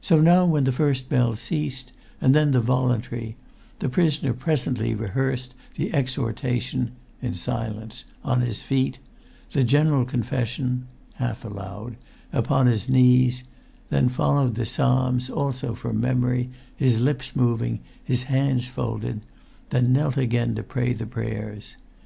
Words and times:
So 0.00 0.18
now 0.22 0.46
when 0.46 0.64
first 0.64 1.10
the 1.10 1.14
bells 1.16 1.40
ceased, 1.40 1.92
and 2.18 2.34
then 2.34 2.52
the 2.52 2.62
voluntary, 2.62 3.36
the 3.80 3.90
prisoner 3.90 4.32
presently 4.32 4.94
rehearsed 4.94 5.52
the 5.76 5.92
exhortation 5.92 6.92
(in 7.20 7.34
silence) 7.34 8.04
on 8.24 8.40
his 8.40 8.62
feet, 8.62 9.00
the 9.52 9.62
general 9.62 10.06
confession 10.06 10.86
(half 11.16 11.44
aloud) 11.44 11.96
upon 12.32 12.68
his 12.68 12.88
knees; 12.88 13.44
then 13.90 14.08
followed 14.08 14.54
the 14.54 14.64
psalms, 14.64 15.28
also 15.28 15.74
from 15.74 16.00
memory, 16.00 16.48
his 16.74 16.98
lips 16.98 17.36
moving, 17.36 17.80
his 18.02 18.22
hands 18.22 18.66
folded; 18.66 19.20
then 19.68 19.92
knelt 19.92 20.16
again 20.16 20.54
to 20.54 20.62
pray 20.62 20.94
the 20.94 21.04
prayers. 21.04 21.76